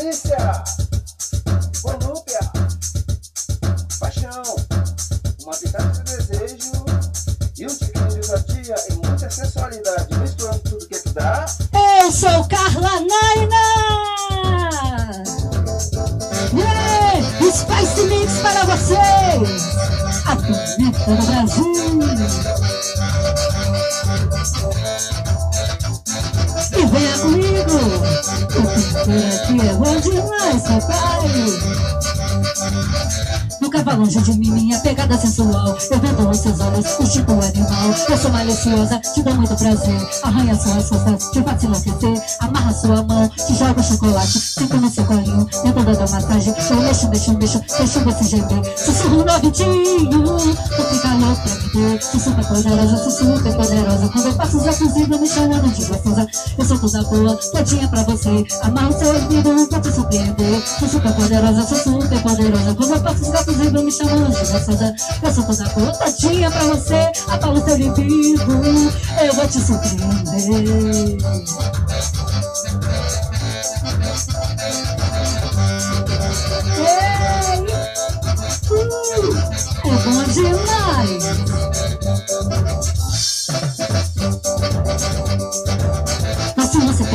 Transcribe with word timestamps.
malícia, 0.00 0.64
volúpia, 1.82 2.40
paixão, 3.98 4.42
uma 5.42 5.54
pitada 5.54 5.90
de 5.90 6.16
desejo 6.16 6.72
e 7.58 7.66
um 7.66 7.68
tiquinho 7.68 8.08
de 8.08 8.16
ousadia 8.16 8.76
e 8.88 8.92
muita 8.94 9.28
sensualidade, 9.28 10.18
misturando 10.18 10.58
tudo 10.60 10.88
que 10.88 10.98
tu 11.00 11.12
dá. 11.12 11.44
Eu 12.00 12.10
sou 12.10 12.48
Carla 12.48 13.00
Naina! 13.00 13.60
Yeah! 16.54 17.20
Spice 17.52 18.02
Mix 18.06 18.32
para 18.40 18.64
vocês! 18.64 19.76
A 20.24 20.36
pimenta 20.36 21.14
do 21.14 21.26
Brasil! 21.26 21.70
Demais, 30.22 30.62
papai! 30.62 31.30
Vá 33.84 33.94
longe 33.94 34.20
de 34.20 34.32
mim, 34.34 34.50
minha 34.50 34.78
pegada 34.80 35.16
sensual. 35.16 35.76
Eu 35.90 36.00
vendo 36.00 36.28
os 36.28 36.36
seus 36.38 36.60
olhos, 36.60 36.86
o 36.98 37.04
tipo 37.04 37.32
animal. 37.32 37.94
Eu 38.08 38.18
sou 38.18 38.30
maliciosa, 38.30 38.98
te 38.98 39.22
dou 39.22 39.34
muito 39.34 39.56
prazer. 39.56 40.08
Arranha 40.22 40.54
suas 40.54 40.88
costas, 40.88 41.30
te 41.30 41.42
faço 41.42 41.66
enlouquecer. 41.66 42.22
Amarra 42.40 42.72
sua 42.74 43.02
mão, 43.02 43.28
te 43.28 43.54
joga 43.54 43.82
chocolate. 43.82 44.38
Sinto 44.38 44.76
no 44.76 44.90
seu 44.90 45.04
colinho, 45.04 45.48
dentro 45.64 45.84
da 45.84 46.00
massagem. 46.00 46.54
Eu 46.70 46.76
mexo, 46.76 47.08
mexo, 47.08 47.32
mexo, 47.38 47.60
deixo 47.78 48.00
você 48.00 48.24
gemer. 48.24 48.78
Sussurro 48.78 49.24
no 49.24 49.32
ouvidinho, 49.32 50.36
tu 50.36 50.82
fica 50.82 51.14
louco 51.14 51.42
pra 51.42 51.54
me 51.54 51.70
ter 51.70 52.02
Sou 52.02 52.20
super 52.20 52.46
poderosa, 52.46 52.96
sou 52.96 53.10
super 53.10 53.54
poderosa. 53.54 54.08
Quando 54.08 54.26
eu 54.26 54.34
passo 54.34 54.58
os 54.58 54.66
inclusive 54.66 55.18
me 55.18 55.26
chamando 55.26 55.72
de 55.72 55.84
gostosa 55.84 56.26
Eu 56.58 56.64
sou 56.64 56.78
toda 56.78 57.02
boa, 57.04 57.36
todinha 57.36 57.88
pra 57.88 58.02
você. 58.02 58.44
Amarra 58.62 58.88
o 58.88 58.92
seu 58.92 59.14
ouvido 59.14 59.66
pra 59.68 59.80
te 59.80 59.92
surpreender 59.92 60.39
Sou 60.50 60.88
super 60.88 61.12
poderosa, 61.14 61.62
super 61.62 62.22
poderosa. 62.22 62.74
Quando 62.74 62.94
eu 62.94 63.00
passo 63.00 63.22
os 63.22 63.28
inclusive 63.28 63.82
me 63.82 63.92
chamando? 63.92 64.30
De 64.30 64.50
gostosa 64.50 64.96
Eu 65.22 65.32
sou 65.32 65.44
toda 65.44 65.68
boa, 65.68 65.92
todinha 65.92 66.50
pra 66.50 66.64
você. 66.64 67.12
Abalo 67.28 67.64
seu 67.64 67.76
libido, 67.76 68.92
eu 69.22 69.32
vou 69.34 69.46
te 69.46 69.60
surpreender. 69.60 71.20
Ei, 76.76 77.60
uh, 78.70 78.90
é 79.86 79.90
bom 80.04 80.24
demais 80.24 81.60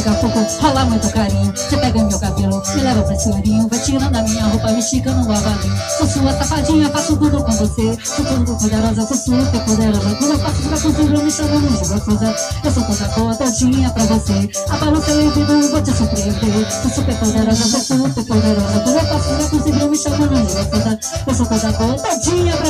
Fogo, 0.00 0.46
rola 0.60 0.84
muito 0.86 1.10
carinho. 1.12 1.52
Você 1.54 1.76
pega 1.76 2.02
meu 2.02 2.18
cabelo, 2.18 2.62
me 2.74 2.80
leva 2.80 3.02
pra 3.02 3.14
esse 3.14 3.30
Vai 3.30 3.78
tirando 3.80 4.16
a 4.16 4.22
minha 4.22 4.44
roupa, 4.44 4.72
me 4.72 4.78
estica 4.78 5.12
no 5.12 5.30
avalinho 5.30 5.76
Sou 5.98 6.06
sua 6.08 6.32
safadinha, 6.32 6.88
faço 6.88 7.16
tudo 7.18 7.44
com 7.44 7.52
você. 7.52 7.98
Sou 8.02 8.24
tudo 8.24 8.56
poderosa, 8.56 9.06
sou 9.06 9.16
super 9.16 9.60
poderosa. 9.64 10.14
Quando 10.16 10.32
eu 10.32 10.38
faço 10.38 10.62
pra 10.62 10.80
contigo, 10.80 11.22
me 11.22 11.30
chamam 11.30 11.60
de 11.60 11.68
gostosa. 11.68 12.34
Eu 12.64 12.72
sou 12.72 12.82
toda 12.84 13.08
boa, 13.08 13.34
todinha 13.34 13.90
pra 13.90 14.04
você. 14.04 14.50
Abalo 14.70 15.02
seu 15.02 15.20
libido, 15.20 15.70
vou 15.70 15.82
te 15.82 15.92
surpreender. 15.92 16.72
Sou 16.82 16.90
super 16.90 17.16
poderosa, 17.16 17.64
sou 17.64 17.98
super 17.98 18.24
poderosa. 18.24 18.80
Quando 18.80 18.96
eu 18.96 19.06
faço 19.06 19.34
pra 19.34 19.48
contigo, 19.48 19.88
me 19.88 19.96
chamam 19.96 20.28
de 20.28 20.52
gostosa. 20.52 21.00
Eu 21.26 21.34
sou 21.34 21.46
toda 21.46 21.72
boa, 21.72 21.94
todinha 21.94 22.56
pra 22.56 22.69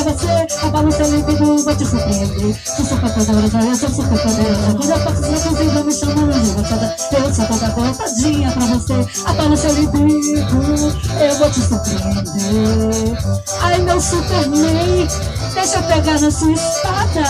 Abalo 0.61 0.91
seu 0.91 1.07
libido, 1.09 1.63
vou 1.63 1.75
te 1.75 1.85
surpreender 1.85 2.55
Sou 2.65 2.85
super 2.85 3.13
poderosa, 3.13 3.59
eu 3.59 3.75
sou 3.75 3.89
super 3.89 4.21
poderosa 4.21 4.73
Quando 4.75 4.91
eu 4.91 4.99
faço 4.99 5.21
pra 5.21 5.39
contigo, 5.39 5.83
me 5.85 5.93
chamam 5.93 6.29
de 6.29 6.49
gostosa 6.51 6.95
Eu 7.13 7.33
sou 7.33 7.45
toda 7.45 7.69
boa, 7.69 7.93
todinha 7.93 8.51
pra 8.51 8.65
você 8.65 8.93
Abalo 9.25 9.55
seu 9.55 9.73
libido, 9.73 10.97
eu 11.19 11.35
vou 11.37 11.49
te 11.49 11.61
surpreender 11.61 13.17
Ai 13.61 13.79
meu 13.79 14.01
Superman, 14.01 15.07
deixa 15.53 15.77
eu 15.77 15.83
pegar 15.83 16.19
na 16.19 16.29
sua 16.29 16.51
espada 16.51 17.21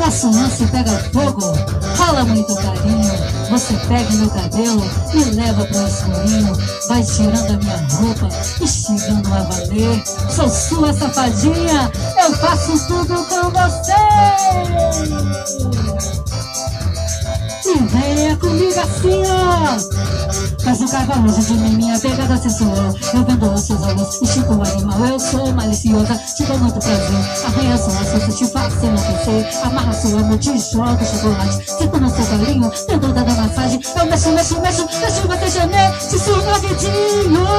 Nosso 0.00 0.30
lance 0.30 0.66
pega 0.68 0.92
fogo, 1.12 1.52
rola 1.98 2.24
muito 2.24 2.54
carinho. 2.54 3.12
Você 3.50 3.74
pega 3.86 4.10
meu 4.12 4.30
cabelo 4.30 4.82
e 5.12 5.24
leva 5.34 5.64
pro 5.66 5.86
escurinho 5.86 6.56
Vai 6.88 7.02
tirando 7.02 7.50
a 7.50 7.56
minha 7.58 7.76
roupa 7.92 8.28
e 8.62 8.66
chegando 8.66 9.34
a 9.34 9.42
valer. 9.42 10.02
Sou 10.34 10.48
sua 10.48 10.94
safadinha, 10.94 11.92
eu 12.16 12.34
faço 12.36 12.86
tudo 12.88 13.14
com 13.26 13.50
você 13.50 13.92
e 17.70 17.78
venha 17.86 18.36
comigo 18.36 18.80
assim, 18.80 19.22
ó 19.26 20.00
Faz 20.64 20.80
um 20.80 20.88
cavalo 20.88 21.26
longe 21.26 21.42
de 21.42 21.54
mim, 21.54 21.76
minha 21.76 21.98
pegada 21.98 22.36
sensual 22.36 22.94
Eu 23.14 23.24
vendo 23.24 23.52
os 23.52 23.60
seus 23.62 23.82
olhos, 23.82 24.20
estico 24.22 24.54
o 24.54 24.62
animal 24.62 25.06
Eu 25.06 25.18
sou 25.18 25.52
maliciosa, 25.52 26.20
te 26.36 26.44
dou 26.44 26.58
muito 26.58 26.78
prazer 26.78 27.46
Arranha 27.46 27.76
sua 27.78 27.92
força, 27.92 28.32
te 28.32 28.46
faço 28.46 28.86
enlouquecer 28.86 29.64
Amarra 29.64 29.92
sua 29.92 30.22
mão, 30.22 30.38
te 30.38 30.58
jogo 30.58 31.04
chocolate 31.04 31.70
Sinto 31.70 32.00
no 32.00 32.10
seu 32.10 32.24
galinho, 32.26 32.72
dentro 32.88 33.12
da 33.12 33.24
massagem 33.24 33.80
Eu 33.96 34.06
mexo, 34.06 34.32
mexo, 34.32 34.60
mexo, 34.60 34.86
deixo 34.86 35.28
você 35.28 35.50
gemer 35.50 35.98
Te 35.98 36.18
subo 36.18 36.54
vidinho, 36.60 37.49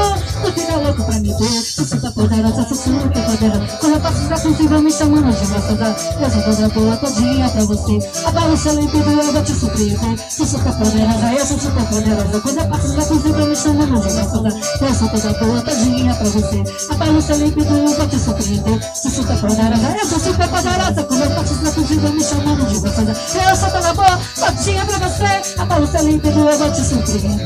tu 0.41 0.51
fica 0.53 0.75
louco 0.77 1.03
pra 1.03 1.19
me 1.19 1.33
ver? 1.33 1.61
Sou 1.61 1.85
super 1.85 2.11
poderosa, 2.11 2.67
sou 2.67 2.77
super 2.77 3.09
poderosa 3.11 3.77
Quando 3.79 3.93
eu 3.93 4.01
passo 4.01 4.27
pra 4.27 4.39
contigo, 4.39 4.79
me 4.79 4.91
chamando 4.91 5.31
de 5.31 5.45
gostosa 5.45 5.95
Eu 6.21 6.31
sou 6.31 6.41
toda 6.43 6.69
boa, 6.69 6.97
todinha 6.97 7.49
pra 7.49 7.63
você. 7.63 7.99
Abalo 8.25 8.57
seu 8.57 8.73
libido, 8.73 9.09
eu 9.11 9.31
vou 9.31 9.43
te 9.43 9.53
surpreender 9.53 10.19
Sou 10.29 10.45
super 10.45 10.73
poderosa, 10.73 11.33
eu 11.33 11.45
sou 11.45 11.59
super 11.59 11.85
poderosa. 11.85 12.41
Eu 12.61 12.67
passo 12.67 12.93
pra 12.93 13.05
contigo, 13.05 13.45
me 13.45 13.55
chamando 13.55 14.01
de 14.01 14.13
gostosa 14.13 14.59
Eu 14.81 14.95
sou 14.95 15.09
toda 15.09 15.33
boa, 15.39 15.61
todinha 15.61 16.15
pra 16.15 16.29
você. 16.29 16.63
Abalo 16.91 17.21
seu 17.21 17.37
libido, 17.37 17.73
eu 17.73 17.93
vou 17.93 18.07
te 18.07 18.19
surpreender 18.19 18.95
Sou 18.95 19.11
super 19.11 19.37
poderosa, 19.39 19.95
eu 19.99 20.05
sou 20.07 20.19
super 20.19 20.47
poderosa. 20.47 21.01
Eu 21.01 21.29
passo 21.35 21.55
pra 21.55 21.71
contigo, 21.71 22.09
me 22.09 22.23
chamando 22.23 22.65
de 22.67 22.79
gostosa 22.79 23.15
Eu 23.49 23.55
sou 23.55 23.69
toda 23.69 23.93
boa, 23.93 24.19
todinha 24.35 24.85
pra 24.85 24.97
você. 25.07 25.61
Abalo 25.61 25.87
seu 25.87 26.03
libido, 26.03 26.39
eu 26.39 26.57
vou 26.57 26.71
te 26.71 26.83
surpreender 26.83 27.41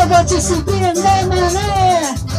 Eu 0.00 0.08
vou 0.08 0.24
te 0.24 0.41
surpreender, 0.42 1.26
mané 1.28 2.31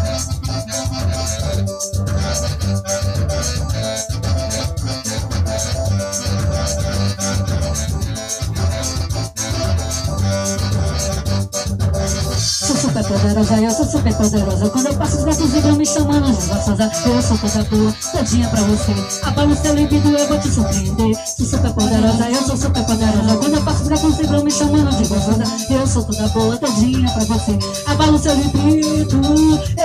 Poderosa, 13.03 13.55
eu 13.57 13.71
sou 13.71 13.85
super 13.85 14.15
poderosa 14.15 14.69
Quando 14.69 14.87
eu 14.87 14.93
passo 14.95 15.17
os 15.17 15.23
braços 15.23 15.51
vibram 15.51 15.75
me 15.75 15.85
chamando 15.85 16.33
gostosa 16.47 16.89
Eu 17.05 17.21
sou 17.21 17.37
toda 17.37 17.63
boa, 17.65 17.93
todinha 18.13 18.47
pra 18.47 18.61
você 18.61 18.93
Abalo 19.23 19.55
seu 19.55 19.75
libido, 19.75 20.09
eu 20.09 20.27
vou 20.27 20.39
te 20.39 20.49
surpreender 20.49 21.15
Sou 21.37 21.45
super 21.45 21.73
poderosa, 21.73 22.29
eu 22.29 22.41
sou 22.43 22.55
super 22.55 22.83
poderosa 22.85 23.37
Quando 23.37 23.55
eu 23.55 23.61
passo 23.63 23.81
os 23.81 23.87
braços 23.89 24.15
vibram 24.15 24.43
me 24.43 24.51
chamando 24.51 24.89
de 24.95 25.05
gostosa 25.05 25.43
Eu 25.69 25.85
sou 25.85 26.03
toda 26.03 26.27
boa, 26.29 26.57
todinha 26.57 27.11
pra 27.11 27.25
você 27.25 27.59
Abalo 27.87 28.17
seu 28.17 28.35
libido, 28.35 29.21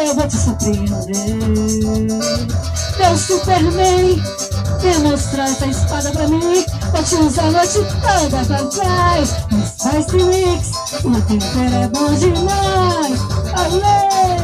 eu 0.00 0.14
vou 0.14 0.28
te 0.28 0.36
surpreender 0.36 1.38
Meu 2.98 3.18
Superman 3.18 4.22
Vem 4.80 4.98
mostrar 5.00 5.50
essa 5.50 5.66
espada 5.66 6.10
pra 6.12 6.28
mim 6.28 6.64
Vou 6.92 7.02
te 7.02 7.16
usar 7.16 7.48
a 7.48 7.50
noite 7.50 7.78
toda 7.78 8.44
pra 8.44 8.64
trás 8.64 9.34
Mas 9.50 9.74
faz 9.76 10.06
mix 10.12 10.77
O 11.04 11.20
tempero 11.20 11.74
é 11.74 11.88
bom 11.88 12.14
demais 12.14 13.20
Alê! 13.54 14.37